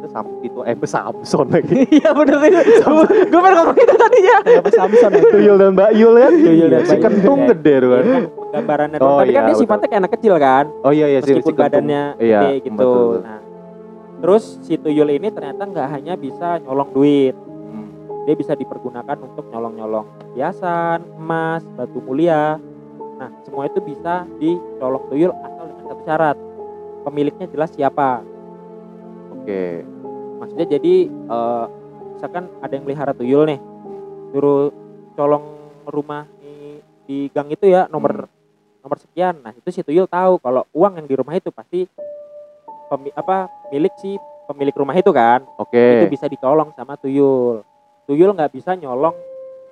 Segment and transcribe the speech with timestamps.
[0.00, 1.84] ada Sam itu eh Samson lagi.
[2.00, 2.88] Iya bener itu.
[3.28, 4.36] Gue pengen ngomong itu tadinya.
[4.40, 5.22] Kenapa Samson ya?
[5.28, 6.28] Tuyul dan Mbak Yul ya.
[6.32, 7.02] Tuyul dan si Yul.
[7.04, 7.48] kentung Iya.
[7.52, 8.02] gede tuh kan.
[8.02, 9.18] Kan gambarannya Oh, doang.
[9.20, 10.64] Tapi kan iya, dia sifatnya kayak anak kecil kan.
[10.80, 12.74] Oh iya iya si, Meskipun badannya Iya, gede gitu.
[12.74, 13.14] betul.
[13.20, 13.40] Nah,
[14.20, 17.36] terus si tuyul ini ternyata nggak hanya bisa nyolong duit.
[17.36, 17.88] Hmm.
[18.24, 22.56] Dia bisa dipergunakan untuk nyolong-nyolong hiasan, emas, batu mulia.
[23.16, 26.36] Nah, semua itu bisa dicolong tuyul asal dengan satu syarat.
[27.00, 28.24] Pemiliknya jelas siapa.
[29.40, 29.84] Oke.
[30.40, 31.64] Maksudnya jadi eh,
[32.16, 33.60] misalkan ada yang melihara tuyul nih,
[34.32, 34.72] suruh
[35.16, 35.44] colong
[35.88, 38.28] rumah di, di gang itu ya nomor
[38.80, 39.40] nomor sekian.
[39.40, 41.84] Nah itu si tuyul tahu kalau uang yang di rumah itu pasti
[42.88, 44.16] pemi, apa milik si
[44.48, 45.44] pemilik rumah itu kan.
[45.56, 46.04] Oke.
[46.04, 47.64] Itu bisa dicolong sama tuyul.
[48.08, 49.16] Tuyul nggak bisa nyolong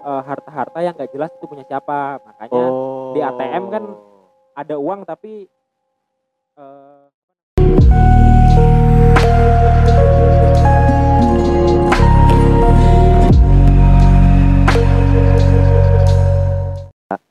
[0.00, 2.20] eh, harta-harta yang nggak jelas itu punya siapa.
[2.24, 3.12] Makanya Oh.
[3.12, 3.84] di ATM kan
[4.52, 5.48] ada uang tapi
[6.56, 6.97] eh,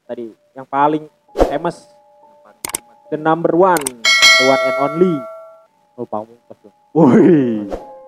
[0.07, 1.11] tadi yang paling
[1.45, 1.83] famous
[3.07, 5.15] the number one the one and only
[5.97, 6.75] Oh, pamungkas dong.
[6.93, 7.65] Wih.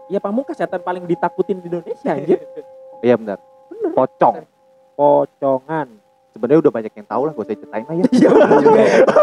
[0.08, 2.38] ya pamungkas setan paling ditakutin di Indonesia anjir
[3.02, 3.42] Iya benar.
[3.92, 4.46] Pocong.
[4.94, 5.99] pocongan
[6.30, 8.06] Sebenarnya udah banyak yang tahu lah, gak usah ceritain lah ya.
[8.14, 8.46] Iya ya.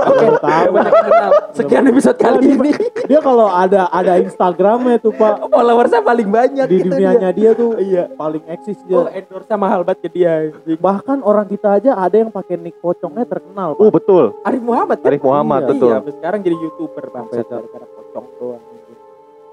[0.04, 0.66] Oke, tahu.
[0.74, 1.30] banyak yang kenal.
[1.54, 2.70] Sekian episode kali ini.
[3.10, 7.78] Dia kalau ada ada Instagramnya tuh Pak Followersnya paling banyak di gitu dunianya dia tuh
[7.78, 8.10] Iya.
[8.12, 9.22] paling eksis Oh, dia.
[9.22, 10.50] endorse mahal banget ke dia.
[10.74, 14.02] Bahkan orang kita aja ada yang pakai nick pocongnya terkenal Oh Pak.
[14.02, 14.34] betul.
[14.42, 15.06] Arif Muhammad kan?
[15.06, 15.70] Arif Muhammad Iya.
[15.70, 15.90] betul.
[15.92, 17.24] Iya, sekarang jadi youtuber bang.
[17.30, 18.62] Gara-gara pocong doang.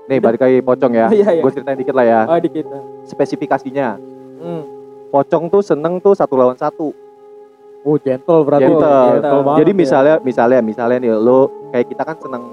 [0.04, 1.08] Nih balik lagi pocong ya.
[1.14, 1.42] Iya, iya.
[1.42, 2.20] Gue ceritain dikit lah ya.
[2.26, 2.78] Oh di kita.
[3.06, 4.02] Spesifikasinya.
[4.42, 4.64] Hmm.
[5.08, 6.90] Pocong tuh seneng tuh satu lawan satu.
[7.84, 8.64] Oh gentle berarti.
[8.66, 9.03] Gentle.
[9.14, 9.78] gentle banget Jadi ya.
[9.78, 11.39] misalnya misalnya misalnya nih lo
[11.70, 12.44] kayak kita kan seneng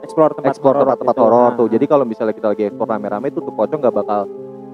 [0.00, 1.24] Explore tempat ekspor horor tempat-tempat gitu.
[1.24, 1.56] horor Nah.
[1.56, 1.66] tuh.
[1.66, 4.20] Jadi kalau misalnya kita lagi ekspor rame-rame tuh tuh pocong nggak bakal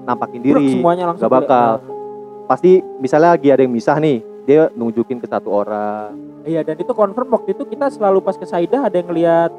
[0.03, 0.67] nampakin diri.
[0.73, 1.69] semuanya langsung nggak bakal.
[1.79, 1.99] kelihatan.
[2.43, 6.11] Pasti misalnya lagi ada yang misah nih, dia nunjukin ke satu orang.
[6.41, 9.51] Iya dan itu confirm waktu itu kita selalu pas ke Saida ada yang ngeliat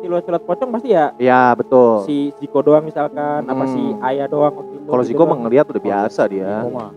[0.00, 2.02] siluet-siluet pocong pasti ya Ya betul.
[2.02, 3.70] si Ziko doang misalkan apa Hmm.
[3.70, 4.82] si Ayah doang itu.
[4.82, 6.64] Kalau gitu Ziko mah ngeliat udah biasa dia.
[6.66, 6.90] Mah.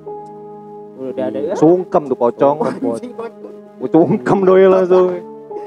[1.11, 1.53] Udah ada ya.
[1.59, 2.57] Sungkem tuh pocong.
[2.63, 3.13] Anjing,
[3.91, 5.07] Sungkem doi langsung.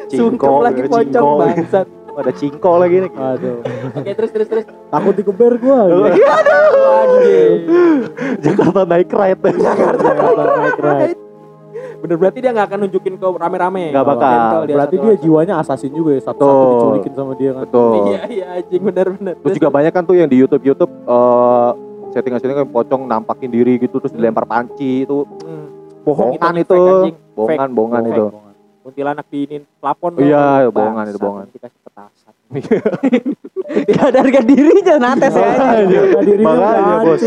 [0.08, 1.40] Sungkem lagi ya, pocong cingko.
[1.42, 1.86] bangsat.
[2.16, 3.12] Ada cingko lagi nih.
[3.12, 3.60] Aduh.
[3.92, 4.64] Oke terus terus terus.
[4.88, 5.78] Takut dikeber gua.
[5.84, 6.08] Aduh.
[8.40, 9.50] Jakarta naik ride.
[9.52, 11.18] Jakarta Jakarta naik ride.
[11.96, 13.84] Bener berarti dia nggak akan nunjukin ke rame-rame.
[13.92, 14.32] Nggak bakal.
[14.32, 16.22] Gentle Berarti satu dia jiwanya assassin juga ya.
[16.24, 16.72] Satu-satu Betul.
[16.72, 17.62] diculikin sama dia kan.
[17.68, 17.92] Betul.
[17.92, 19.34] Iya iya anjing bener-bener.
[19.40, 21.70] Terus juga banyak kan tuh yang di YouTube YouTube eh
[22.16, 25.68] settingan-settingan pocong nampakin diri gitu terus dilempar panci itu Hmm.
[26.06, 26.78] Bohong bohongan itu,
[27.10, 28.24] itu, bohongan bohongan itu.
[28.86, 31.46] Kuntilanak diinin plafon Iya, bohongan itu, bohongan.
[31.50, 32.32] Dikasih petasan.
[34.06, 35.42] Ada harga dirinya nates ya.
[35.58, 37.20] Harga dirinya makanya, bos.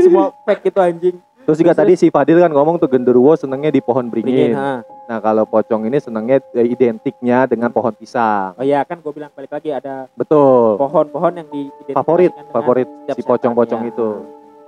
[0.00, 1.16] semua fake itu anjing.
[1.46, 4.58] Terus juga tadi si Fadil kan ngomong tuh genderuwo senengnya di pohon Beringin, beringin.
[4.58, 4.82] ha.
[5.06, 8.58] Nah kalau pocong ini senengnya eh, identiknya dengan pohon pisang.
[8.58, 10.74] Oh iya kan gue bilang balik lagi ada Betul.
[10.74, 13.94] pohon-pohon yang di Favorit, favorit si pocong-pocong setannya.
[13.94, 14.08] itu.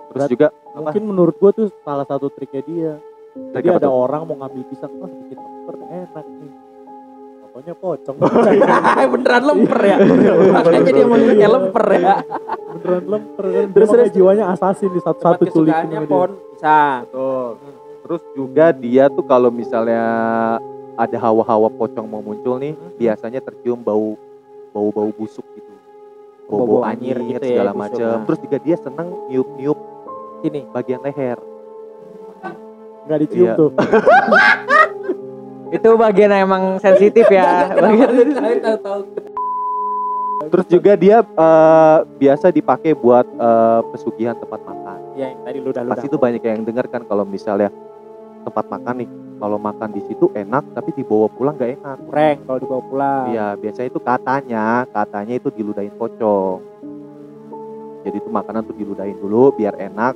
[0.09, 2.93] Terus Berat- juga Mungkin menurut gua tuh salah satu triknya dia.
[3.51, 3.99] Jadi Trik ada tuh?
[3.99, 5.39] orang mau ngambil pisang, wah bikin
[5.91, 6.53] enak nih.
[7.49, 8.17] Pokoknya pocong.
[9.13, 9.97] beneran lemper ya.
[10.53, 12.15] Makanya dia manggilnya lemper ya.
[12.77, 13.67] Beneran lemper kan.
[13.73, 17.09] Terus, Terus jiwanya assassin di satu-satu culikin pohon pisang.
[17.09, 17.49] Betul.
[17.99, 20.03] Terus juga dia tuh kalau misalnya
[20.95, 22.95] ada hawa-hawa pocong mau muncul nih, Hmm.
[22.97, 24.17] biasanya tercium bau
[24.71, 25.73] bau-bau busuk gitu.
[26.47, 28.09] Bau-bau anyir anyir gitu ya, segala busuk, macam.
[28.09, 28.25] nah.
[28.25, 29.79] Terus juga dia seneng niup-niup
[30.41, 30.61] Sini.
[30.69, 31.39] bagian leher.
[33.05, 33.55] Nggak dicium Iya.
[33.57, 33.71] tuh.
[35.69, 37.69] Itu bagian yang emang sensitif ya.
[37.77, 38.11] Bagian
[40.49, 44.99] Terus juga dia eh, biasa dipakai buat eh, pesugihan tempat makan.
[45.19, 47.75] ya yang tadi lu udah lu Pasti tuh banyak yang dengar kan kalau misalnya
[48.47, 49.11] tempat makan nih,
[49.43, 51.99] kalau makan di situ enak tapi dibawa pulang nggak enak.
[52.07, 53.25] prank kalau dibawa pulang.
[53.35, 56.59] Iya, biasanya itu katanya, katanya itu diludahin pocong.
[58.07, 60.15] Jadi itu makanan tuh diludahin dulu biar enak.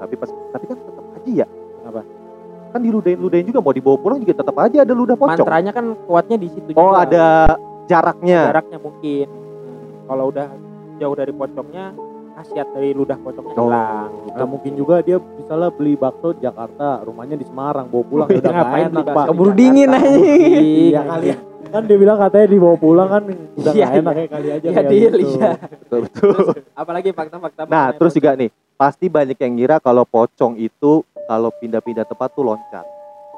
[0.00, 1.46] Tapi pas tapi kan tetap aja ya.
[1.86, 2.00] Apa?
[2.68, 5.40] Kan diludahin-ludahin juga mau dibawa pulang juga tetap aja ada ludah pocong.
[5.40, 7.00] Mantranya kan kuatnya di situ Oh, juga.
[7.02, 7.24] ada
[7.84, 8.40] jaraknya.
[8.46, 9.26] jaraknya mungkin.
[10.04, 10.48] Kalau udah
[10.96, 11.86] jauh dari pocongnya,
[12.34, 13.66] khasiat dari ludah pocongnya Oh.
[13.66, 14.10] hilang.
[14.30, 18.38] Nah mungkin juga dia misalnya beli bakso di Jakarta, rumahnya di Semarang, bawa pulang udah
[18.38, 19.24] nggak Ngapain enak pak.
[19.26, 20.08] keburu dingin aja.
[20.54, 21.36] Iya kali ya.
[21.68, 24.20] Kan dia bilang katanya dibawa pulang kan udah Iya, nggak enak iya.
[24.20, 24.66] ya kali aja.
[24.66, 25.36] Iya, deal, gitu.
[25.36, 25.50] iya.
[25.82, 26.32] Betul, betul.
[26.72, 27.60] Apalagi fakta-fakta.
[27.66, 28.24] Nah, terus pocong.
[28.24, 32.86] juga nih, pasti banyak yang ngira kalau pocong itu kalau pindah-pindah tempat tuh loncat.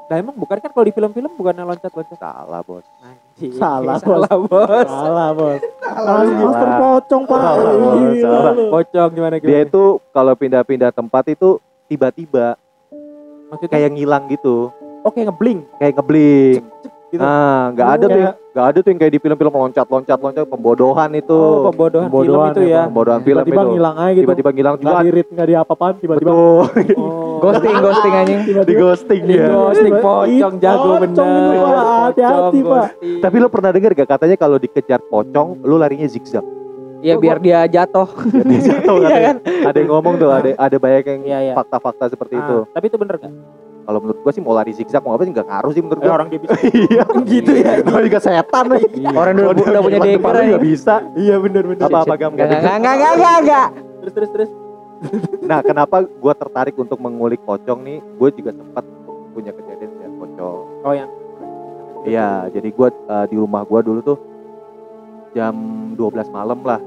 [0.06, 2.18] Lah emang bukan kan kalau di film-film bukan loncat-loncat.
[2.18, 2.86] Salah bos.
[3.02, 3.52] Anjing.
[3.54, 4.06] Salah, Bos.
[4.06, 4.86] Salah, Bos.
[4.86, 5.60] Salah bos.
[5.82, 6.22] Salah.
[6.26, 7.38] Master pocong pak.
[7.38, 7.94] Salah, Bos.
[7.94, 8.52] Gila Salah.
[8.54, 8.64] lu.
[8.70, 9.50] Pocong gimana gimana?
[9.50, 12.54] Dia itu kalau pindah-pindah tempat itu tiba-tiba
[13.50, 14.70] maksudnya kayak ngilang gitu.
[15.02, 16.62] oke ngebling Kayak ngebling.
[17.10, 17.20] Gitu.
[17.20, 18.20] Ah, nggak ada tuh,
[18.50, 21.34] nggak ada tuh yang kayak di film-film loncat-loncat, loncat, pembodohan itu.
[21.34, 22.82] Oh, pembodohan, Pembodohan film itu ya.
[22.86, 23.70] Pembodohan film Tiba-tiba itu.
[23.72, 24.22] ngilang aja gitu.
[24.22, 25.00] Tiba-tiba ngilang Nggak juga.
[25.00, 26.30] di read, nggak di apa-apaan, tiba-tiba.
[26.30, 26.62] Betul.
[27.40, 27.40] Oh.
[27.42, 28.38] Ghosting, ghosting anjing.
[28.38, 28.78] di Tiba-tiba.
[28.78, 29.46] ghosting Di dia.
[29.48, 31.64] ghosting pocong jago Pocong bener.
[32.04, 32.86] Hati-hati, Pak.
[33.18, 36.44] Tapi lo pernah dengar gak katanya kalau dikejar pocong, lu larinya zigzag.
[37.00, 38.04] Ya biar dia jatuh.
[38.28, 39.36] Biar dia jatuh Iya kan?
[39.40, 41.52] Ada yang ngomong tuh, ada ada banyak yang Iya, iya.
[41.56, 42.56] fakta-fakta seperti Ah, itu.
[42.68, 43.32] Tapi itu bener gak?
[43.90, 46.06] Kalau menurut gua sih mau lari zigzag mau apa sih nggak ngaruh sih menurut Eh,
[46.06, 46.14] gua.
[46.14, 46.54] orang dia bisa.
[46.86, 47.04] Iya.
[47.26, 47.72] gitu ya.
[47.82, 48.82] Kalau juga setan nih.
[49.10, 50.94] Orang udah, udah punya deker nggak bisa.
[51.18, 51.82] Iya bener bener.
[51.82, 53.66] Apa apa gam enggak, enggak, enggak, enggak, enggak.
[53.98, 54.50] Terus terus terus.
[55.42, 57.98] Nah, kenapa gua tertarik untuk mengulik pocong nih?
[58.14, 58.86] Gue juga sempat
[59.32, 60.62] punya kejadian lihat pocong.
[60.86, 61.10] Oh yang
[62.00, 64.18] Iya, jadi gua eh, di rumah gua dulu tuh
[65.30, 65.52] jam
[65.92, 66.78] 12 malam lah.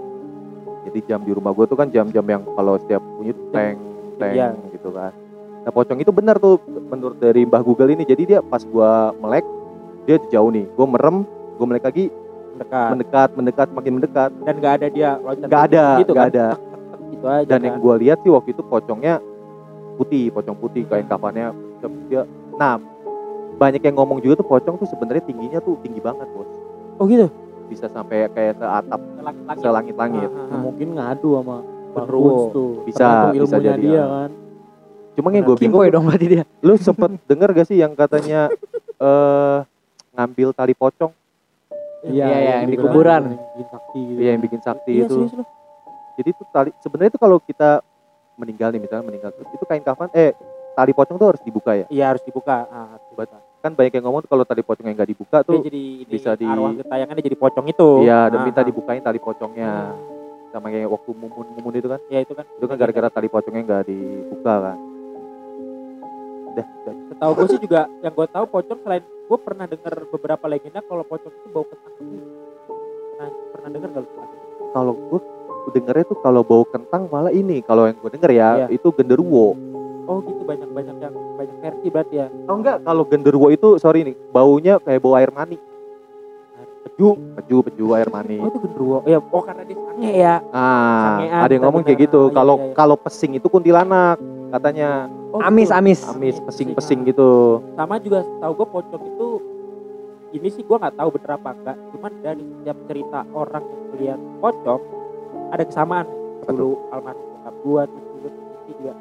[0.83, 3.75] Jadi jam di rumah gua tuh kan jam-jam yang kalau setiap bunyi teng
[4.15, 4.47] teng Iya.
[4.69, 5.11] gitu kan.
[5.63, 8.03] Nah, pocong itu benar tuh menurut dari Mbah Google ini.
[8.03, 9.47] Jadi dia pas gua melek
[10.03, 10.67] dia jauh nih.
[10.75, 11.23] Gua merem,
[11.55, 12.05] gua melek lagi
[12.53, 14.29] dekat mendekat, mendekat, makin mendekat.
[14.45, 15.47] dan gak ada dia loncat.
[15.49, 16.35] Nggak ada, gitu nggak kan.
[16.35, 16.47] ada.
[17.13, 17.45] Gitu aja.
[17.45, 17.67] Dan kan.
[17.69, 19.21] yang gua lihat sih waktu itu pocongnya
[20.01, 21.53] putih, pocong putih kain kafannya
[22.09, 22.25] dia.
[22.57, 22.81] Nah,
[23.61, 26.49] banyak yang ngomong juga tuh pocong tuh sebenarnya tingginya tuh tinggi banget, Bos.
[26.97, 27.29] Oh gitu.
[27.69, 29.61] Bisa sampai kayak ke atap Langit-langit.
[29.61, 30.29] selangit-langit.
[30.29, 30.61] Ah, ah, Nah, ah.
[30.61, 31.57] mungkin ngadu sama
[31.93, 32.09] Bang
[32.49, 32.81] tuh.
[32.89, 34.05] Bisa, bisa jadi, dia ya.
[34.09, 34.29] kan.
[35.13, 36.43] Cuma yang gue bingung, dong berarti dia.
[36.65, 38.49] lu sempet denger gak sih yang katanya
[39.05, 39.57] eh
[40.11, 41.13] ngambil tali pocong?
[42.03, 43.21] Iya, iya, yang di dibilang kuburan.
[43.31, 44.19] Bikin sakti gitu.
[44.19, 45.15] Iya yang bikin sakti Iya itu.
[45.15, 45.43] serius lu.
[46.13, 47.69] Jadi itu tali sebenarnya itu kalau kita
[48.35, 50.33] meninggal nih misalnya meninggal terus itu kain kafan eh
[50.73, 51.85] tali pocong tuh harus dibuka ya.
[51.87, 52.65] Iya harus dibuka.
[52.67, 53.37] Ah, harus dibuka.
[53.61, 56.35] Kan banyak yang ngomong kalau tali pocong yang nggak dibuka Dia tuh jadi ini, bisa
[56.35, 57.89] di- arwah gentayangannya jadi pocong itu.
[58.03, 58.65] iya dan Ah, minta ah.
[58.65, 59.71] dibukain tali pocongnya.
[60.51, 61.99] Sama kayak waktu mumun-mumun itu kan.
[62.07, 62.45] Ya itu kan.
[62.51, 64.77] Itu kan gara-gara tali pocongnya nggak dibuka kan.
[66.53, 66.93] Udah, udah.
[67.09, 71.01] Setahu gue sih juga yang gue tahu pocong selain gue pernah dengar beberapa legenda kalau
[71.01, 71.93] pocong itu bau kentang.
[71.97, 74.09] Pernah pernah dengar gak lu?
[74.69, 75.19] Kalau gue
[75.73, 78.67] dengernya tuh kalau bau kentang malah ini kalau yang gue denger ya Iya.
[78.69, 79.57] itu genderuwo.
[80.03, 82.27] Oh gitu banyak banyak yang banyak versi berarti ya.
[82.45, 85.55] Oh enggak, kalau genderuwo itu sorry nih, baunya kayak bau air mani.
[86.83, 88.37] Peju, peju, peju air mani.
[88.43, 88.97] Oh itu genderuwo.
[89.07, 90.35] Ya oh karena dia sange ya.
[90.51, 92.19] Ah, sangean, ada yang ngomong kayak gitu.
[92.19, 92.75] Ah, iya, Kalau iya, iya.
[92.75, 94.19] kalau pesing itu kuntilanak
[94.51, 95.07] katanya.
[95.33, 95.75] Oh, Amis, gitu.
[95.75, 95.99] amis.
[96.05, 97.57] Amis, pesing-pesing gitu.
[97.73, 99.27] Sama juga tahu gue pocong itu
[100.33, 101.77] ini sih gue nggak tahu bener apa enggak.
[101.89, 104.81] Cuman dari setiap cerita orang yang melihat pocong
[105.49, 106.05] ada kesamaan.
[106.43, 108.93] Dulu almarhum bokap gue terus dulu Sisi juga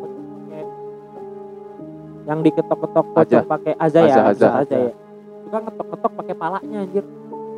[0.00, 0.62] pocong pakai
[2.24, 3.38] yang diketok-ketok pocong Aja.
[3.44, 4.92] pakai aza ya, aza ya.
[5.44, 7.04] Juga ngetok-ketok pakai palanya anjir.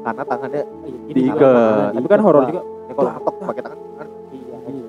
[0.01, 1.91] Karena tangannya Iya, Diikat.
[1.93, 2.63] Tapi kan horor juga.
[2.67, 4.87] ya kalau ketok pakai tangan kan Iya, Iya.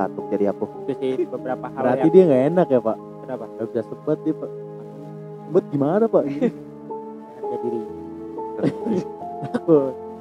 [0.00, 0.64] Batuk jadi apa?
[0.64, 2.96] itu sih beberapa hal Berarti yang dia nggak enak ya pak?
[3.20, 4.50] kenapa Gak bisa sebut dia pak.
[5.44, 6.24] Sebut gimana pak?
[7.36, 7.80] harga diri.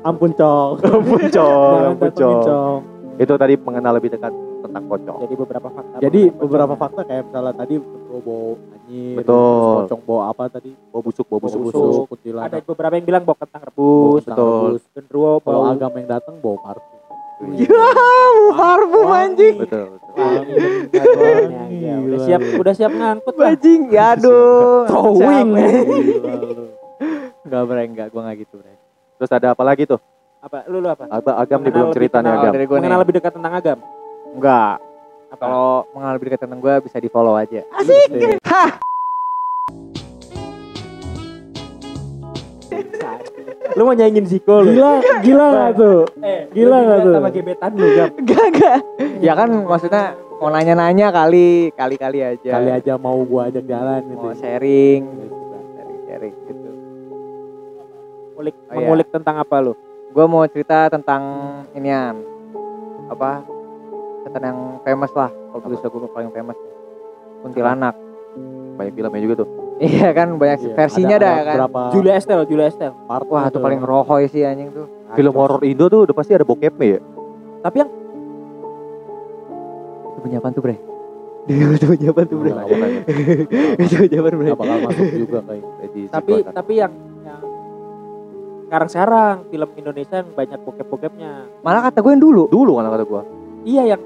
[0.02, 0.72] Ampun cong.
[0.96, 2.80] Ampun cong, ampun cong.
[3.20, 5.18] Itu tadi mengenal lebih dekat tentang pocong.
[5.24, 5.96] Jadi beberapa fakta.
[6.00, 6.80] Jadi beberapa pocong.
[6.80, 9.75] fakta kayak misalnya tadi bau bau anjir, Betul.
[9.84, 10.72] pocong bau apa tadi?
[10.92, 11.62] Bau busuk, bau Bau busuk.
[11.68, 12.04] busuk.
[12.12, 14.56] busuk, ada beberapa yang bilang bau kentang rebus, kentang betul.
[14.72, 14.84] rebus.
[14.96, 16.99] genderuwo bau agam yang datang bau parfum.
[17.39, 19.55] Iya, Bau parfum anjing.
[19.63, 19.96] Betul.
[20.91, 21.03] Ya,
[21.72, 23.55] ya, udah siap udah siap ngangkut lah.
[23.55, 24.84] Bajing, ya aduh.
[24.91, 25.50] Towing.
[27.48, 28.75] Enggak bre, enggak, gua enggak gitu bre.
[29.15, 30.03] Terus ada apa lagi tuh?
[30.43, 31.08] Apa lu lu apa?
[31.08, 32.51] Agam, agam nih belum cerita nih agam.
[32.75, 33.77] Mengenal lebih dekat tentang agam.
[34.36, 34.84] Enggak.
[35.31, 35.43] Apa?
[35.48, 37.63] Kalau mengenal lebih dekat tentang gua bisa di follow aja.
[37.72, 38.36] Asik.
[43.76, 44.74] Lu mau nyanyiin Ziko lu?
[44.74, 46.00] Gila, gila gak tuh?
[46.20, 47.14] Eh, Gila juga tuh?
[47.14, 48.08] Sama gebetan lu gam.
[48.16, 48.78] Enggak, enggak.
[49.20, 50.04] Ya kan maksudnya
[50.38, 52.52] mau nanya-nanya kali, kali-kali aja.
[52.52, 54.18] Kali aja mau gua ajak jalan gitu.
[54.20, 55.02] Mau sharing,
[55.76, 56.70] sharing-sharing gitu.
[58.34, 58.78] Ngulik, Oh, iya.
[58.80, 59.74] mengulik tentang apa lu?
[60.10, 61.22] Gua mau cerita tentang
[61.72, 62.18] inian
[63.10, 63.44] apa
[64.22, 66.58] setan yang famous lah kalau bisa gue paling famous
[67.42, 67.96] kuntilanak
[68.78, 69.50] Banyak filmnya juga tuh.
[69.81, 72.95] Iya kan banyak Iya, versinya ada- dah ada kan Berapa Julia Estelle, Julia Estelle.
[73.03, 76.43] part wah itu paling rohoy sih anjing tuh Film horor Indo tuh udah pasti ada
[76.43, 77.00] bokepnya ya.
[77.59, 77.89] Tapi yang
[80.05, 80.77] itu punya apaan tuh bre
[81.75, 82.51] itu punya apaan tuh bre
[83.79, 86.91] itu punya apaan bre bakal masuk juga kayak Jadi tapi sebuah- tapi yang
[87.24, 87.41] yang
[88.62, 91.31] sekarang sekarang film Indonesia yang banyak bokep-bokepnya.
[91.59, 93.21] malah kata gue yang dulu dulu kan kata gua.
[93.62, 94.01] Iya yang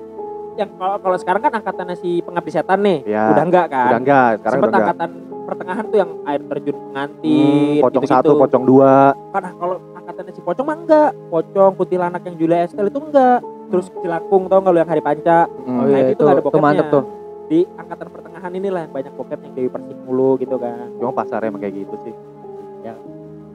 [0.53, 3.03] yang kalau kalau sekarang kan angkatannya si pengabdi setan nih.
[3.03, 3.89] Ya, Udah enggak kan?
[3.89, 4.93] Udah enggak, sekarang Sempet udah enggak.
[4.95, 5.11] angkatan
[5.43, 8.13] pertengahan tuh yang air terjun Hmm, pengantin pocong gitu-gitu.
[8.13, 8.93] satu, pocong dua.
[9.29, 11.11] Karena kalau angkatannya si pocong mah enggak.
[11.27, 13.39] Pocong, kuntilanak yang Julia Estelle itu enggak.
[13.69, 15.39] Terus Cilakung tau nggak lu yang hari panca.
[15.47, 15.67] Hmm.
[15.73, 16.63] Oh Nah, iya itu itu, nggak ada itu bokepnya.
[16.63, 17.03] mantep tuh.
[17.43, 20.87] Di angkatan pertengahan inilah yang banyak bokep yang Dewi Persik mulu gitu kan.
[20.95, 22.15] Cuma pasarnya emang kayak gitu sih.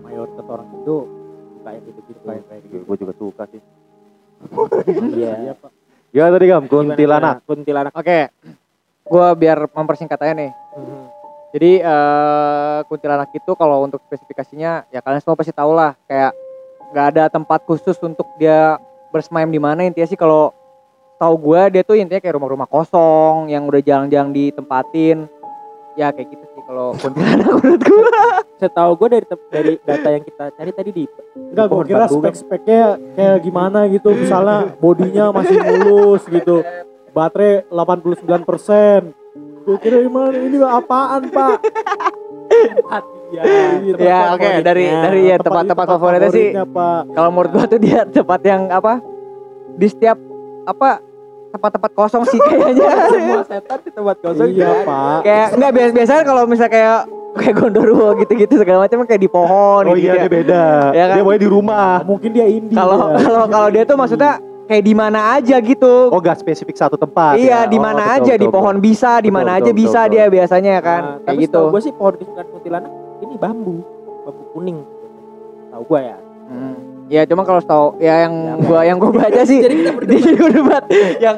[0.01, 0.97] mayoritas orang itu
[1.55, 2.19] suka yang gitu-gitu Iya.
[2.19, 3.61] suka yang kayak gitu Gue juga suka sih.
[5.15, 5.33] Iya.
[5.45, 5.71] iya pak
[6.09, 7.45] Ya tadi Gam, kuntilanak.
[7.45, 7.93] Kuntilanak.
[7.93, 8.33] Oke.
[9.05, 10.51] Gua biar mempersingkat aja nih.
[10.75, 11.05] Mhm.
[11.49, 16.37] Jadi eh kuntilanak itu kalau untuk spesifikasinya ya kalian semua pasti tahu lah kayak
[16.93, 18.77] nggak ada tempat khusus untuk dia
[19.09, 19.81] bersemayam di mana.
[19.89, 20.53] Intinya sih kalau
[21.17, 25.25] tahu gua dia tuh intinya kayak rumah-rumah kosong yang udah jarang-jarang ditempatin.
[25.97, 28.23] Ya kayak gitu sih kalau kuntilanak menurut gua.
[28.59, 31.05] Setahu gue dari dari data yang kita cari tadi di
[31.55, 32.11] enggak gue kira kan.
[32.11, 32.83] spek-speknya
[33.15, 34.11] kayak gimana gitu.
[34.13, 36.67] Misalnya bodinya masih mulus gitu.
[37.15, 39.15] Baterai 89 persen
[39.69, 41.61] gue kira gimana ini apaan pak
[43.29, 43.43] ya.
[43.45, 43.45] Iya,
[44.01, 44.65] ya oke favoritnya.
[44.65, 46.47] dari dari ya tempat-tempat favoritnya sih
[47.13, 49.05] kalau menurut gua tuh dia tempat yang apa
[49.77, 50.17] di setiap
[50.65, 51.05] apa
[51.49, 54.49] tempat-tempat kosong sih kayaknya Semua setan di tempat kosong.
[54.49, 54.85] iya kan.
[54.85, 56.99] pak kayak nggak biasa biasanya kalau misalnya kayak
[57.39, 60.23] kayak gondoruo gitu-gitu segala macam kayak di pohon Oh gitu iya, ya.
[60.25, 60.65] dia beda.
[60.91, 61.15] Ya kan?
[61.15, 61.95] Dia pokoknya di rumah.
[62.03, 64.33] mungkin dia indie kalau kalau kalau dia tuh maksudnya
[64.69, 67.37] kayak di mana aja gitu Oh, gak spesifik satu tempat.
[67.37, 67.67] iya ya?
[67.67, 70.13] di Oh, mana betul, aja betul, di pohon bisa di mana aja betul, bisa betul.
[70.13, 73.77] dia biasanya ya kan Nah, kayak tapi gitu gue sih pohon kesukaan kuntilanak ini bambu,
[74.23, 74.79] bambu kuning.
[75.69, 76.19] Tahu gue ya.
[76.47, 76.77] Hmm.
[77.09, 80.53] Ya cuma kalau tahu ya yang Ya, gua yang gua baca sih Jadi kita berdebat.
[80.55, 80.83] debat
[81.19, 81.37] yang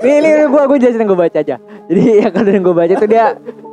[0.00, 2.94] ini ini gua gua jelasin yang gua baca aja jadi yang kalau yang gua baca
[2.94, 3.26] tuh dia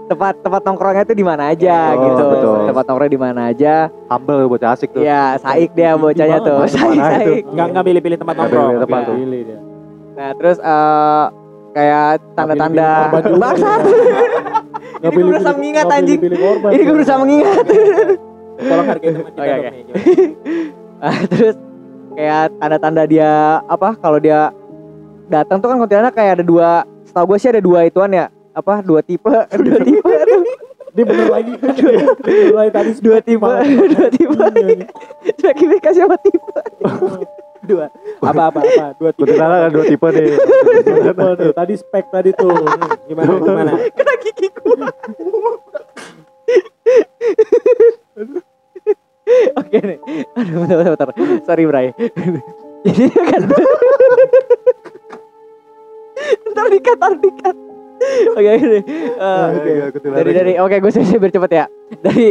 [0.08, 2.56] tempat tempat nongkrongnya tuh di mana aja Oh, gitu betul.
[2.66, 3.74] tempat nongkrong di mana aja
[4.08, 5.02] Humble bocah asik tuh.
[5.02, 7.04] ya saik dia bocahnya tuh saik itu?
[7.26, 8.56] saik Enggak enggak pilih-pilih tempat nongkrong.
[8.64, 9.16] pilih-pilih tempat tuh.
[9.18, 9.42] pilih
[10.14, 11.26] nah terus eh
[11.70, 12.90] kayak tanda-tanda
[13.38, 13.94] bangsat ya.
[14.98, 16.20] Ini pilih-pilih- berusaha mengingat, anjing.
[16.20, 16.36] ini
[16.74, 16.82] ya.
[16.82, 17.66] gue berusaha mengingat
[18.58, 20.87] Tolong hargai teman kita Oke, oke.
[20.98, 21.56] Nah, terus
[22.18, 24.50] kayak tanda-tanda dia apa kalau dia
[25.30, 26.70] datang tuh kan kuntilanak kayak ada dua
[27.06, 28.26] setahu gue sih ada dua ituan ya
[28.58, 29.30] apa dua tipe
[29.66, 30.10] dua tipe
[30.98, 31.54] dia bener lagi.
[31.62, 31.70] Dia
[32.26, 34.34] bener lagi tadi dua tipe dua tipe.
[35.38, 36.62] Spesifikasi apa tipe.
[37.70, 37.86] Dua.
[38.26, 38.86] Apa apa apa?
[38.98, 39.30] Dua tipe.
[39.30, 40.34] Kuntilanak ada dua tipe nih.
[40.82, 42.50] Tipe tadi spek tadi tuh.
[43.06, 43.72] Gimana gimana?
[43.94, 44.48] kena gigi
[49.68, 49.98] oke nih
[50.34, 51.10] aduh bentar bentar, bentar.
[51.44, 51.88] sorry Bray
[52.88, 53.42] jadi kan
[56.48, 57.56] ntar dikat ntar dikat
[58.32, 58.80] oke ini
[59.18, 60.18] Oke, kuntilanak.
[60.18, 61.66] dari dari oke gue saya biar cepet ya
[62.00, 62.28] dari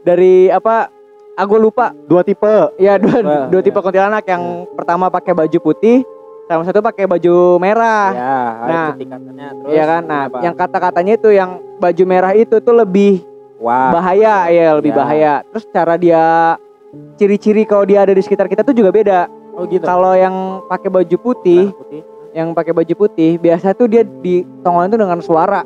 [0.00, 0.88] dari apa
[1.34, 2.72] aku lupa Dua tipe.
[2.76, 3.64] ya dua Wah, dua ya.
[3.64, 6.04] tipe kuntilanak yang pertama pakai baju putih
[6.44, 8.88] sama satu pakai baju merah Ya, Nah.
[8.92, 9.70] tingkatannya terus.
[9.70, 10.38] Iya kan nah apa?
[10.40, 13.22] yang kata-katanya itu yang baju merah itu tuh lebih
[13.56, 13.92] wah.
[13.92, 14.96] bahaya ya lebih Ya.
[14.96, 16.56] bahaya terus cara dia
[17.14, 19.20] ciri-ciri kalau dia ada di sekitar kita tuh juga beda
[19.52, 19.82] Oh gitu.
[19.82, 20.32] kalau yang
[20.66, 22.02] pakai baju putih Merah putih.
[22.32, 25.60] yang pakai baju putih biasa tuh dia ditongolin tuh dengan suara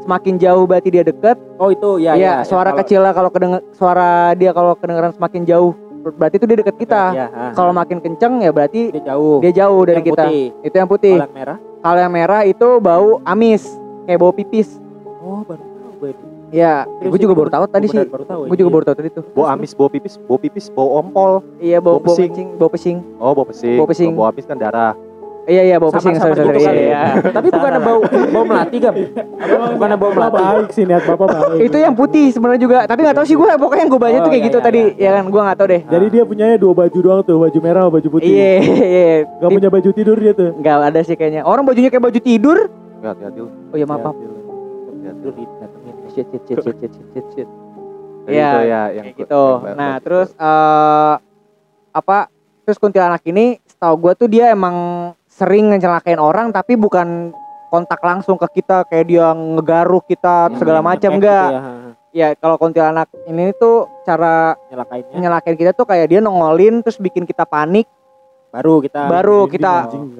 [0.00, 2.34] semakin jauh berarti dia deket Oh itu ya Iya, ya.
[2.42, 6.58] suara Kalau- kecil lah kalau kedenger suara dia kalau kedengeran semakin jauh berarti itu dia
[6.58, 7.02] deket kita.
[7.12, 7.52] Iya, ah.
[7.54, 9.38] Kalau makin kenceng ya berarti dia jauh.
[9.38, 10.24] dia jauh dari Yang kita.
[10.26, 10.42] putih.
[10.60, 11.14] Itu yang putih.
[11.14, 11.58] Kalau yang merah?
[11.78, 13.62] Kalau yang merah itu bau amis,
[14.02, 14.82] kayak bau pipis.
[15.22, 16.24] Oh, baru tahu gue itu.
[16.52, 17.96] Iya, gue juga baru tahu tadi sih.
[18.04, 18.44] Tahu.
[18.44, 18.76] Gue juga iya.
[18.76, 19.24] baru tahu tadi tuh.
[19.32, 21.40] Bau amis, bau pipis, bau pipis, bau ompol.
[21.56, 22.60] Iya, bau pesing.
[22.60, 23.00] bau pesing.
[23.16, 23.80] Oh, bau pesing.
[23.80, 24.12] Bau pesing.
[24.12, 24.92] Bau amis kan darah.
[25.48, 26.12] Iya, iya, bau pesing.
[26.20, 27.02] Sorry, sorry, gitu iya, iya.
[27.32, 28.94] Tapi bukan bau bau melati, Gam.
[29.74, 30.34] Bukan bau melati.
[30.38, 32.78] baik sih niat bapak baik Itu yang putih sebenarnya juga.
[32.84, 33.50] Tapi nggak tahu sih gue.
[33.56, 34.82] Pokoknya yang gue baca Oh, tuh kayak iya, gitu tadi.
[35.00, 35.80] Ya kan, gue nggak tahu deh.
[35.88, 39.16] jadi dia punyanya dua baju doang tuh baju merah sama baju putih Iya, iya.
[39.40, 41.42] Gak punya baju tidur dia tuh Nggak ada sih kayaknya.
[41.48, 42.58] Orang bajunya kayak baju tidur.
[43.00, 43.40] Ya, hati-hati.
[43.40, 44.16] Oh iya, maaf, maaf.
[44.20, 45.61] Hati-hati.
[46.12, 47.48] Shit, shit, shit, shit, shit, shit, shit.
[48.22, 49.42] Jadi Iya, itu ya yang kayak gitu.
[49.42, 51.14] yang- Nah, terus eh
[51.92, 52.18] apa?
[52.62, 54.76] Terus kuntilanak ini, setahu gue tuh dia emang
[55.26, 57.34] sering ngecelakain orang, tapi bukan
[57.68, 61.42] kontak langsung ke kita kayak dia ngegaruh kita Hmm, segala macam ngepek enggak.
[61.42, 61.62] gitu ya.
[62.12, 67.24] Ya kalau kuntilanak ini tuh cara Nyelakainnya nyelakain kita tuh kayak dia nongolin terus bikin
[67.24, 67.88] kita panik,
[68.52, 69.74] baru kita baru kita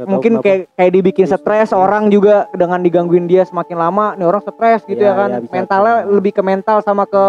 [0.09, 4.81] mungkin kayak kayak dibikin stres orang juga dengan digangguin dia semakin lama, nih orang stres
[4.89, 5.29] gitu Iya, ya kan.
[5.39, 6.17] bisa Mentalnya tuh.
[6.17, 7.25] lebih ke mental sama ke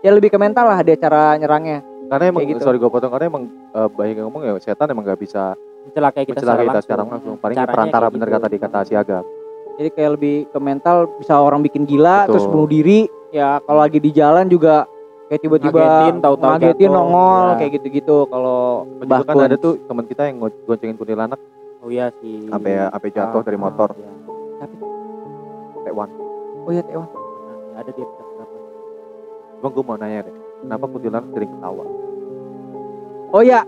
[0.00, 1.84] ya lebih ke mental lah dia cara nyerangnya.
[2.06, 2.64] Karena emang Kayak gitu.
[2.64, 5.52] sorry gue potong karena emang eh, banyak yang ngomong ya setan emang gak bisa
[5.84, 7.12] mencelakai kita mencelakai kita secara secara langsung.
[7.12, 7.34] langsung.
[7.36, 8.36] Paling perantara kayak bener gitu.
[8.40, 9.24] kata di kata si Agam.
[9.76, 12.32] Jadi kayak lebih ke mental bisa orang bikin gila Betul.
[12.32, 13.00] terus bunuh diri.
[13.28, 14.88] Ya kalau lagi di jalan juga
[15.26, 17.54] kayak tiba-tiba Ngagetin, tahu-tahu ngagetin nongol Ya.
[17.56, 18.60] kayak gitu-gitu kalau
[18.96, 21.40] Juga kan ada tuh teman kita yang goncengin kuntilanak
[21.78, 22.46] Oh iya sih.
[22.46, 23.88] sampai sampai jatuh Ah, dari ah, motor.
[23.92, 24.10] iya.
[24.56, 24.74] Tapi
[25.82, 26.08] Taiwan.
[26.62, 27.08] oh iya Taiwan.
[27.08, 28.56] Nah, ada di episode berapa?
[29.56, 31.84] Cuma gue mau nanya deh, kenapa kuntilanak sering ketawa?
[33.30, 33.60] Oh iya.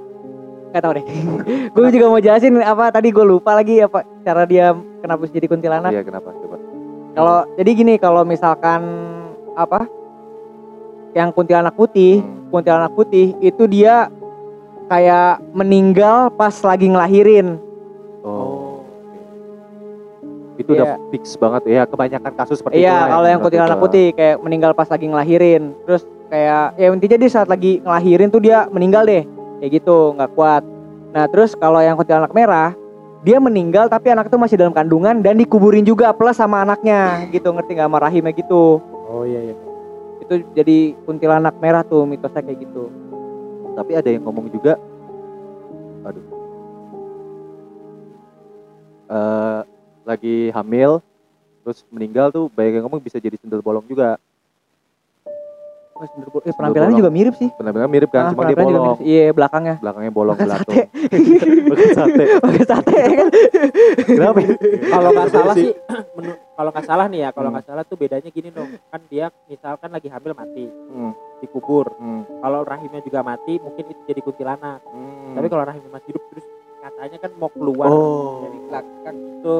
[0.68, 1.04] Gak tau deh.
[1.74, 5.46] gue juga mau jelasin apa tadi gue lupa lagi apa cara dia kenapa bisa jadi
[5.46, 5.90] kuntilanak.
[5.90, 6.28] Iya kenapa?
[6.34, 6.56] Coba.
[7.14, 8.82] Kalau jadi gini kalau misalkan
[9.54, 9.86] apa
[11.16, 12.20] yang kuntilanak putih,
[12.52, 14.12] kuntilanak putih itu dia
[14.88, 17.60] kayak meninggal pas lagi ngelahirin.
[18.24, 18.82] Oh.
[20.58, 21.08] Itu udah Iya.
[21.14, 21.82] fix banget ya.
[21.86, 22.88] Kebanyakan kasus seperti itu.
[22.88, 25.76] Iya, kalau yang kuntilanak putih kayak meninggal pas lagi ngelahirin.
[25.86, 29.22] Terus kayak ya intinya dia saat lagi ngelahirin tuh dia meninggal deh.
[29.62, 30.62] Kayak gitu, nggak kuat.
[31.14, 32.74] Nah, terus kalau yang kuntilanak merah,
[33.26, 37.50] dia meninggal tapi anak itu masih dalam kandungan dan dikuburin juga plus sama anaknya gitu,
[37.50, 38.78] ngerti nggak sama rahimnya gitu.
[39.08, 39.67] Oh iya iya.
[40.22, 42.90] Itu jadi kuntilanak merah tuh mitosnya kayak gitu.
[43.78, 44.74] Tapi ada yang ngomong juga,
[46.02, 46.38] aduh,
[49.08, 49.60] Eh
[50.04, 51.00] lagi hamil,
[51.64, 54.20] terus meninggal tuh banyak yang ngomong bisa jadi sendal bolong juga.
[55.98, 56.40] Oh.
[56.40, 57.50] Eh, penampilannya juga mirip sih.
[57.52, 59.00] Benar-benar mirip kan, Ah, cuma dia penampilannya juga bolong, mirip.
[59.04, 59.74] Iya, belakangnya.
[59.78, 60.70] belakangnya bolong Makan belatung.
[60.70, 60.82] sate.
[61.64, 62.24] Makan sate.
[62.44, 63.28] Pakai sate ya kan.
[63.98, 64.38] Kenapa?
[64.88, 65.70] Kalau nggak salah sih,
[66.14, 67.54] menu- kalau nggak salah nih ya, kalau Hmm.
[67.54, 68.68] nggak salah tuh bedanya gini dong.
[68.86, 71.86] Kan dia misalkan lagi hamil mati, Hmm, dikubur.
[71.92, 74.78] hmm, Kalau rahimnya juga mati, mungkin itu jadi kuntilanak.
[74.84, 75.34] hmm.
[75.34, 76.46] Tapi kalau rahimnya masih hidup terus
[76.78, 79.56] katanya kan mau keluar oh, dari belakang itu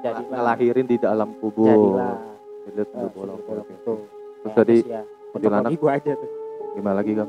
[0.00, 1.66] jadilah ngelahirin di dalam kubur.
[1.66, 2.16] jadilah
[2.62, 3.38] Jadi sendal eh, bolong.
[3.38, 3.94] sundel bolong oke, itu.
[4.40, 5.02] Terus tadi ya?
[5.32, 6.30] Kuntilanak Ibu aja tuh.
[6.70, 7.26] gimana lagi kan?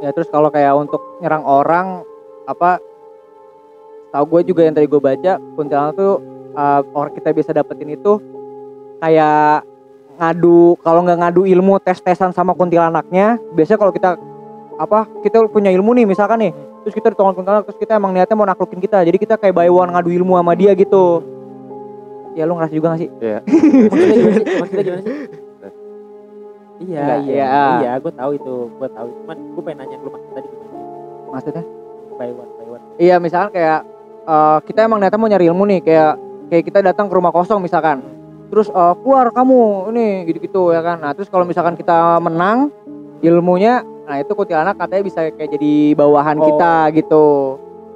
[0.00, 2.02] Ya terus kalau kayak untuk nyerang orang
[2.48, 2.80] apa
[4.10, 6.20] tahu gue juga yang tadi gue baca kuntilanak tuh
[6.56, 8.20] uh, orang kita bisa dapetin itu
[9.00, 9.64] kayak
[10.20, 14.20] ngadu kalau nggak ngadu ilmu tes tesan sama kuntilanaknya biasanya kalau kita
[14.76, 16.52] apa kita punya ilmu nih misalkan nih
[16.84, 19.92] terus kita ditolong kuntilanak terus kita emang niatnya mau naklukin kita jadi kita kayak one
[19.92, 21.24] ngadu ilmu sama dia gitu
[22.36, 23.38] ya lu ngerasa juga gak sih Iya.
[23.92, 24.46] Maksudnya gimana sih?
[24.60, 25.14] Maksudnya gimana sih?
[26.78, 27.62] Iya, Enggak, iya, iya.
[27.78, 29.08] iya, gue tahu itu, gue tahu.
[29.22, 30.70] Cuman gue pengen nanya lu maksud tadi gimana?
[31.28, 31.64] maksudnya
[32.12, 32.82] Buy one, buy one.
[32.96, 33.80] Iya misalkan kayak
[34.22, 36.12] eh, kita emang datang mau nyari ilmu nih kayak
[36.48, 38.04] kayak kita datang ke rumah kosong misalkan
[38.48, 42.68] terus eh, keluar kamu ini gitu-gitu ya kan nah terus kalau misalkan kita menang
[43.20, 46.44] ilmunya nah itu kuntilanak katanya bisa kayak jadi bawahan Oh.
[46.52, 47.26] kita gitu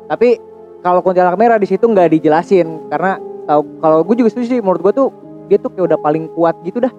[0.07, 0.41] tapi
[0.81, 4.81] kalau kuntilanak merah di situ nggak dijelasin karena tahu kalau gue juga setuju sih menurut
[4.81, 5.09] gue tuh
[5.47, 6.95] dia tuh kayak udah paling kuat gitu dah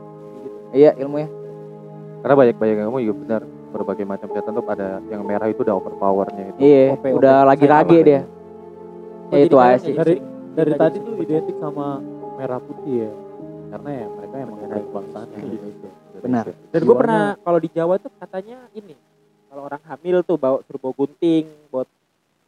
[0.70, 1.26] iya ilmunya
[2.28, 5.80] Karena banyak-banyak yang ngomong juga benar berbagai macam setan tuh ada yang merah itu udah
[5.80, 6.60] overpowernya itu.
[6.60, 7.16] iya OP, OP.
[7.24, 8.04] udah lagi Saya rage sama.
[8.04, 8.22] dia
[9.32, 10.16] ya itu aja sih Dari
[10.52, 12.04] dari tadi sering tuh identik sama
[12.36, 13.12] merah putih ya.
[13.72, 15.92] Karena ya mereka emang ada kebangsaan di Indonesia.
[16.20, 16.46] Benar.
[16.52, 18.96] Dan gue pernah kalau di Jawa tuh katanya ini
[19.48, 21.88] kalau orang hamil tuh bawa suruh bawa gunting, bawa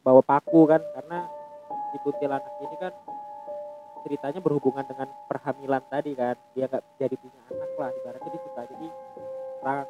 [0.04, 1.24] bawa paku kan karena
[1.96, 2.92] di kuntilanak ini kan
[4.04, 8.88] ceritanya berhubungan dengan perhamilan tadi kan dia nggak jadi punya anak lah ibaratnya dia jadi
[9.60, 9.86] orang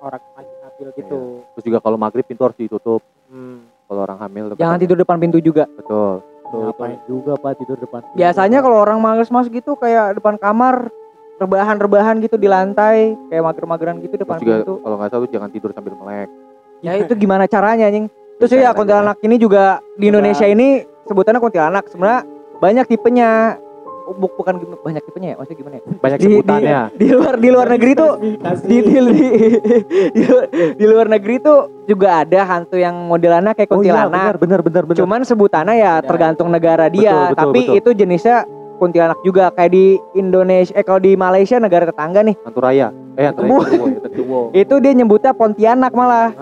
[0.00, 1.18] orang lagi hamil gitu.
[1.54, 3.00] Terus juga kalau maghrib pintu harus ditutup.
[3.28, 3.68] Hmm.
[3.86, 6.22] Kalau orang hamil jangan tidur depan pintu juga Betul.
[6.50, 8.00] Tuh, Ngapain juga pak tidur depan.
[8.02, 8.16] pintu.
[8.18, 10.90] Biasanya kalau orang males masuk gitu kayak depan kamar
[11.38, 14.74] rebahan-rebahan gitu di lantai kayak mager-mageran gitu Terus depan juga pintu.
[14.82, 16.28] kalau nggak salah tuh jangan tidur sambil melek.
[16.80, 18.08] Ya itu gimana caranya anjing?
[18.40, 21.84] Terus ya kuntilanak ini juga di Indonesia ini sebutannya kuntilanak.
[21.92, 22.24] Sebenarnya
[22.58, 23.60] banyak tipenya.
[24.10, 25.82] Bu- bukan banyak tipenya ya, maksudnya gimana ya?
[25.96, 26.78] Banyak Di- sebutannya.
[26.92, 28.30] Di luar di luar negeri tuh di,
[28.66, 29.28] di, di,
[30.10, 34.34] di, luar- di luar negeri tuh juga ada hantu yang modelannya kayak Oh iya, kuntilanak.
[34.36, 34.98] benar benar benar.
[34.98, 36.08] Cuman sebutannya ya Beda.
[36.08, 37.78] tergantung negara dia, Betul, betul, tapi betul.
[37.78, 38.36] itu jenisnya
[38.76, 42.88] kuntilanak juga kayak di Indonesia eh kalau di Malaysia negara tetangga nih, Hantu raya.
[43.14, 43.56] Eh hantu Bu.
[43.60, 43.76] raya.
[43.76, 44.22] itu, itu.
[44.24, 44.44] Wow.
[44.52, 46.32] itu dia nyebutnya Pontianak malah.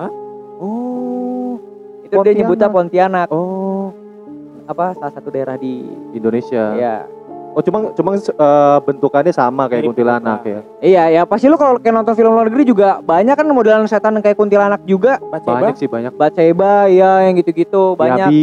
[0.57, 1.59] Oh.
[2.01, 3.29] Itu dia nyebutnya Pontianak.
[3.29, 3.91] Oh.
[4.65, 6.73] Apa salah satu daerah di Indonesia.
[6.75, 6.97] ya.
[7.59, 10.61] Oh cuma cuma eh, bentukannya sama kayak Mirip kuntilanak ya.
[10.79, 14.15] Iya, ya pasti lu kalau kayak nonton film luar negeri juga banyak kan modelan setan
[14.15, 15.19] yang kayak kuntilanak juga.
[15.19, 16.15] Baca Banyak sih banyak.
[16.15, 18.31] Batseba ya yang gitu-gitu banyak.
[18.31, 18.43] Yabi.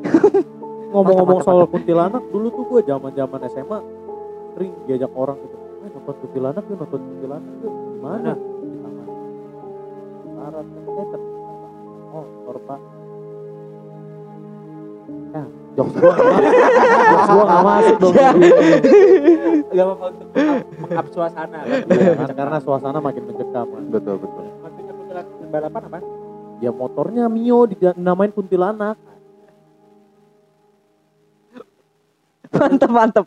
[0.88, 3.78] Ngomong-ngomong Mantap, soal kuntilanak, dulu tuh gue zaman-zaman SMA
[4.56, 5.56] sering diajak orang gitu.
[5.84, 7.72] Eh nonton kuntilanak yuk, nonton kuntilanak yuk.
[7.76, 8.32] Gimana?
[8.40, 9.06] Di taman.
[10.32, 11.16] Kan ternyata
[12.08, 12.24] Oh,
[12.64, 12.80] pak.
[15.28, 15.44] Ya,
[15.78, 16.12] jokes masuk.
[17.08, 18.14] Jokes gua nggak masuk dong.
[18.14, 18.30] Ya.
[19.70, 20.28] Gak apa-apa untuk
[20.82, 21.58] mengap- suasana.
[21.60, 21.78] kan.
[21.88, 23.82] Iya, kan, karena suasana makin mencekam kan.
[23.88, 24.44] Betul betul.
[24.58, 25.98] Maksudnya kuntilanak balapan apa?
[26.58, 28.98] Ya motornya Mio dinamain kuntilanak.
[32.50, 33.24] mantep mantep.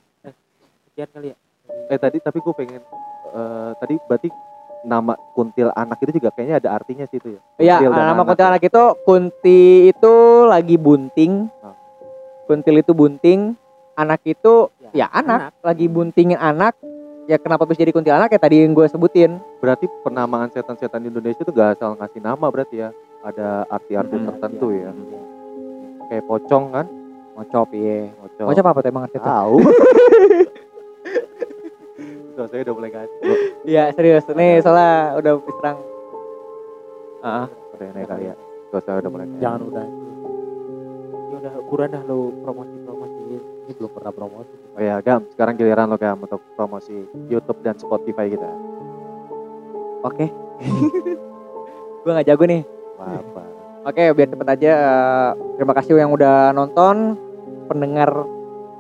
[0.84, 1.38] Sekian kali ya.
[1.88, 2.82] Eh tadi tapi gue pengen
[3.32, 4.30] eh, tadi berarti
[4.82, 7.42] nama kuntil anak itu juga kayaknya ada artinya sih itu ya.
[7.56, 8.26] Iya, Kuntil nama anak.
[8.28, 11.34] kuntilanak itu kunti itu lagi bunting.
[12.52, 13.56] Kuntil itu bunting,
[13.94, 16.76] anak itu Ya, ya, anak, lagi buntingin anak
[17.24, 21.40] ya kenapa bisa jadi kuntilanak ya tadi yang gue sebutin Berarti penamaan setan-setan di Indonesia
[21.40, 22.92] itu gak asal ngasih nama berarti ya.
[23.22, 24.92] Ada arti-arti Hmm, tertentu iya.
[24.92, 25.22] ya.
[26.10, 26.86] Kayak pocong kan?
[27.32, 28.46] ngocop iya Pocong.
[28.52, 29.24] ngocop apa tuh emang tuh?
[29.24, 29.56] Tahu.
[32.32, 33.32] Tuh, saya udah mulai ngaco.
[33.64, 35.78] iya serius nih soalnya udah diserang
[37.22, 38.36] Ah, udah naik kali ya.
[38.68, 39.40] Tuh, saya udah mulai ngaco.
[39.40, 39.86] Jangan udah.
[41.52, 43.24] Udah buruan dah lu promosi-promosi.
[43.62, 44.54] Ini belum pernah promosi.
[44.72, 46.96] Oh ya, Gam, sekarang giliran lo Gam untuk promosi
[47.28, 48.48] YouTube dan Spotify kita.
[50.02, 50.26] oke
[52.02, 52.66] gue nggak jago nih
[52.98, 53.42] Apa?
[53.86, 57.14] oke biar cepet aja eh, terima kasih yang udah nonton
[57.68, 58.10] pendengar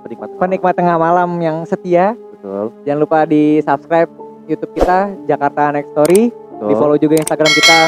[0.01, 0.33] Penikmat.
[0.41, 2.73] penikmat tengah malam yang setia Betul.
[2.81, 4.09] jangan lupa di subscribe
[4.49, 6.65] YouTube kita Jakarta Next Story Betul.
[6.65, 7.79] di follow juga Instagram kita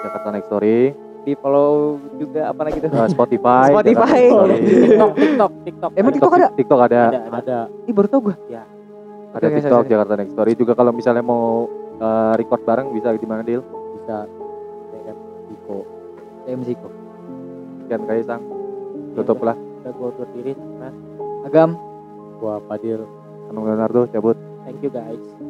[0.00, 0.78] Jakarta Next Story,
[1.20, 3.68] di follow juga apa lagi tuh eh, Spotify.
[3.70, 4.20] Spotify.
[4.24, 4.56] Next Story.
[4.60, 5.90] TikTok, TikTok, TikTok.
[5.96, 6.48] Emang TikTok ada?
[6.56, 7.00] TikTok ada.
[7.12, 7.38] Ada, ada.
[7.40, 8.62] Ada Ih baru tau gue Ada
[9.30, 9.90] Oke, oke, TikTok sorry.
[9.92, 11.68] Jakarta Next Story juga kalau misalnya mau
[12.00, 13.60] eh, record bareng bisa di mana Dil?
[14.00, 14.24] bisa
[14.90, 15.18] DM
[15.52, 15.78] Diko.
[16.48, 16.88] DM Ziko
[17.84, 18.42] Sekian kali sang.
[19.18, 19.58] Tutup lah.
[19.82, 20.52] Udah gue undur diri.
[20.78, 20.92] Nah,
[21.44, 21.74] Agam
[22.40, 23.04] Gua Padil.
[23.52, 24.38] Anung Leonardo cabut.
[24.64, 25.49] thank you guys.